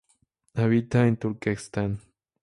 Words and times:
Habita 0.55 1.05
en 1.05 1.15
Turquestán. 1.15 2.01